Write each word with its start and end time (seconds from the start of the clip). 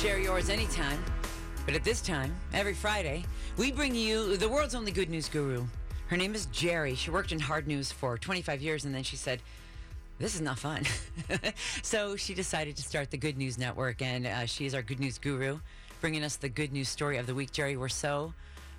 share 0.00 0.18
yours 0.18 0.48
anytime. 0.48 0.98
But 1.66 1.74
at 1.74 1.84
this 1.84 2.00
time, 2.00 2.34
every 2.54 2.72
Friday, 2.72 3.22
we 3.58 3.70
bring 3.70 3.94
you 3.94 4.38
the 4.38 4.48
world's 4.48 4.74
only 4.74 4.92
good 4.92 5.10
news 5.10 5.28
guru. 5.28 5.66
Her 6.06 6.16
name 6.16 6.34
is 6.34 6.46
Geri. 6.46 6.94
She 6.94 7.10
worked 7.10 7.32
in 7.32 7.38
hard 7.38 7.68
news 7.68 7.92
for 7.92 8.16
25 8.16 8.62
years 8.62 8.86
and 8.86 8.94
then 8.94 9.02
she 9.02 9.16
said, 9.16 9.42
this 10.18 10.34
is 10.34 10.40
not 10.40 10.58
fun. 10.58 10.84
so 11.82 12.16
she 12.16 12.32
decided 12.32 12.76
to 12.76 12.82
start 12.82 13.10
the 13.10 13.18
Good 13.18 13.36
News 13.36 13.58
Network, 13.58 14.02
and 14.02 14.26
uh, 14.26 14.44
she 14.44 14.66
is 14.66 14.74
our 14.74 14.82
good 14.82 15.00
news 15.00 15.18
guru, 15.18 15.60
bringing 16.00 16.24
us 16.24 16.36
the 16.36 16.48
good 16.48 16.72
news 16.72 16.88
story 16.88 17.16
of 17.18 17.26
the 17.26 17.34
week. 17.34 17.52
Geri, 17.52 17.76
we're 17.76 17.88
so 17.88 18.32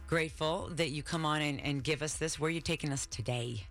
grateful 0.07 0.69
that 0.73 0.89
you 0.89 1.01
come 1.01 1.25
on 1.25 1.41
and, 1.41 1.59
and 1.61 1.83
give 1.83 2.01
us 2.01 2.15
this. 2.15 2.39
Where 2.39 2.47
are 2.47 2.51
you 2.51 2.61
taking 2.61 2.91
us 2.91 3.05
today? 3.07 3.65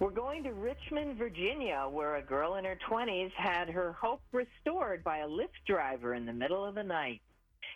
We're 0.00 0.10
going 0.10 0.42
to 0.44 0.52
Richmond, 0.52 1.16
Virginia, 1.16 1.86
where 1.88 2.16
a 2.16 2.22
girl 2.22 2.56
in 2.56 2.64
her 2.64 2.78
20s 2.90 3.30
had 3.36 3.68
her 3.68 3.92
hope 3.92 4.22
restored 4.32 5.04
by 5.04 5.18
a 5.18 5.28
Lyft 5.28 5.64
driver 5.66 6.14
in 6.14 6.26
the 6.26 6.32
middle 6.32 6.64
of 6.64 6.74
the 6.74 6.82
night. 6.82 7.20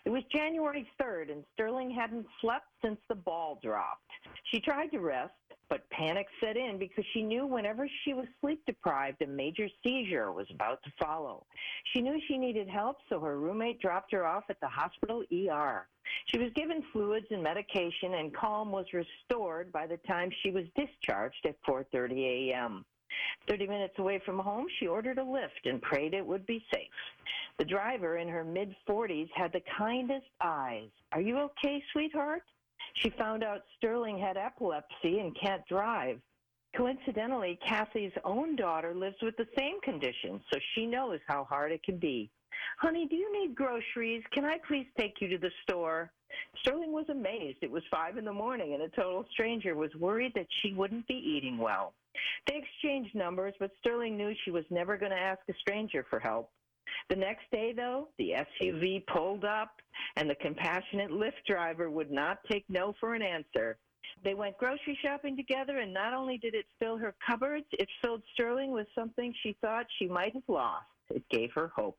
It 0.04 0.10
was 0.10 0.22
January 0.34 0.88
3rd, 1.00 1.30
and 1.30 1.44
Sterling 1.54 1.90
hadn't 1.90 2.26
slept 2.40 2.66
since 2.82 2.98
the 3.08 3.14
ball 3.14 3.60
dropped. 3.62 4.10
She 4.50 4.60
tried 4.60 4.88
to 4.92 4.98
rest, 4.98 5.34
but 5.68 5.88
panic 5.90 6.26
set 6.40 6.56
in 6.56 6.78
because 6.78 7.04
she 7.12 7.22
knew 7.22 7.46
whenever 7.46 7.88
she 8.04 8.14
was 8.14 8.26
sleep 8.40 8.62
deprived, 8.66 9.20
a 9.22 9.26
major 9.26 9.68
seizure 9.82 10.32
was 10.32 10.46
about 10.50 10.82
to 10.84 10.92
follow. 10.98 11.44
She 11.92 12.00
knew 12.00 12.20
she 12.28 12.38
needed 12.38 12.68
help, 12.68 12.98
so 13.08 13.20
her 13.20 13.38
roommate 13.38 13.80
dropped 13.80 14.12
her 14.12 14.24
off 14.24 14.44
at 14.48 14.60
the 14.60 14.68
hospital 14.68 15.22
ER. 15.32 15.86
She 16.26 16.38
was 16.38 16.52
given 16.54 16.82
fluids 16.92 17.26
and 17.30 17.42
medication, 17.42 18.14
and 18.14 18.34
calm 18.34 18.72
was 18.72 18.86
restored 18.92 19.70
by 19.72 19.86
the 19.86 19.98
time 19.98 20.30
she 20.42 20.50
was 20.50 20.64
discharged 20.74 21.44
at 21.46 21.56
4:30 21.62 22.50
a.m. 22.50 22.84
30 23.48 23.66
minutes 23.66 23.94
away 23.98 24.18
from 24.26 24.38
home, 24.38 24.66
she 24.78 24.86
ordered 24.86 25.18
a 25.18 25.22
Lyft 25.22 25.64
and 25.64 25.80
prayed 25.80 26.14
it 26.14 26.26
would 26.26 26.44
be 26.46 26.64
safe. 26.72 26.90
The 27.58 27.64
driver, 27.64 28.18
in 28.18 28.28
her 28.28 28.44
mid 28.44 28.74
40s, 28.88 29.30
had 29.34 29.52
the 29.52 29.62
kindest 29.78 30.26
eyes. 30.40 30.90
Are 31.12 31.20
you 31.20 31.38
okay, 31.38 31.82
sweetheart? 31.92 32.42
She 32.94 33.10
found 33.10 33.44
out 33.44 33.62
Sterling 33.76 34.18
had 34.18 34.36
epilepsy 34.36 35.20
and 35.20 35.36
can't 35.40 35.66
drive. 35.66 36.20
Coincidentally, 36.76 37.58
Kathy's 37.66 38.12
own 38.24 38.54
daughter 38.54 38.94
lives 38.94 39.16
with 39.22 39.36
the 39.36 39.48
same 39.56 39.80
condition, 39.80 40.40
so 40.52 40.58
she 40.74 40.86
knows 40.86 41.20
how 41.26 41.44
hard 41.44 41.72
it 41.72 41.82
can 41.82 41.96
be. 41.96 42.30
Honey, 42.78 43.06
do 43.06 43.16
you 43.16 43.32
need 43.32 43.54
groceries? 43.54 44.22
Can 44.32 44.44
I 44.44 44.58
please 44.68 44.86
take 44.98 45.14
you 45.20 45.28
to 45.28 45.38
the 45.38 45.50
store? 45.62 46.12
Sterling 46.60 46.92
was 46.92 47.08
amazed. 47.08 47.58
It 47.62 47.70
was 47.70 47.82
five 47.90 48.18
in 48.18 48.24
the 48.24 48.32
morning, 48.32 48.74
and 48.74 48.82
a 48.82 48.88
total 48.90 49.24
stranger 49.32 49.74
was 49.74 49.94
worried 49.98 50.32
that 50.34 50.46
she 50.60 50.74
wouldn't 50.74 51.06
be 51.06 51.14
eating 51.14 51.56
well. 51.56 51.94
They 52.46 52.56
exchanged 52.56 53.14
numbers, 53.14 53.54
but 53.58 53.70
Sterling 53.80 54.16
knew 54.16 54.34
she 54.44 54.50
was 54.50 54.64
never 54.70 54.98
going 54.98 55.12
to 55.12 55.18
ask 55.18 55.40
a 55.48 55.54
stranger 55.60 56.04
for 56.10 56.18
help. 56.18 56.50
The 57.08 57.16
next 57.16 57.50
day, 57.50 57.72
though, 57.74 58.08
the 58.18 58.34
SUV 58.62 59.06
pulled 59.06 59.44
up, 59.44 59.70
and 60.16 60.28
the 60.28 60.34
compassionate 60.36 61.10
Lyft 61.10 61.44
driver 61.46 61.90
would 61.90 62.10
not 62.10 62.38
take 62.50 62.64
no 62.68 62.94
for 63.00 63.14
an 63.14 63.22
answer. 63.22 63.78
They 64.24 64.34
went 64.34 64.58
grocery 64.58 64.98
shopping 65.02 65.36
together, 65.36 65.78
and 65.78 65.92
not 65.92 66.12
only 66.14 66.38
did 66.38 66.54
it 66.54 66.66
fill 66.78 66.96
her 66.98 67.14
cupboards, 67.26 67.66
it 67.72 67.88
filled 68.02 68.22
Sterling 68.34 68.72
with 68.72 68.86
something 68.94 69.32
she 69.42 69.56
thought 69.60 69.86
she 69.98 70.06
might 70.06 70.34
have 70.34 70.42
lost. 70.48 70.84
It 71.14 71.28
gave 71.30 71.52
her 71.54 71.68
hope. 71.74 71.98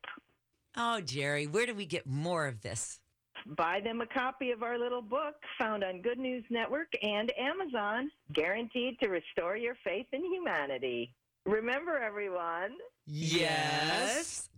Oh, 0.76 1.00
Geri, 1.02 1.48
where 1.48 1.66
do 1.66 1.74
we 1.74 1.86
get 1.86 2.06
more 2.06 2.46
of 2.48 2.62
this? 2.62 3.00
Buy 3.46 3.80
them 3.80 4.02
a 4.02 4.06
copy 4.06 4.52
of 4.52 4.64
our 4.64 4.78
little 4.78 5.02
book 5.02 5.36
found 5.58 5.84
on 5.84 6.02
Good 6.02 6.18
News 6.20 6.44
Network 6.50 6.92
and 7.02 7.32
Amazon, 7.38 8.12
guaranteed 8.34 9.00
to 9.00 9.10
restore 9.10 9.56
your 9.56 9.76
faith 9.84 10.08
in 10.12 10.24
humanity. 10.26 11.14
Remember, 11.46 11.98
everyone, 11.98 12.72
Yes. 13.06 14.50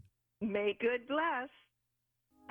may 0.41 0.75
good 0.79 1.07
bless. 1.07 1.49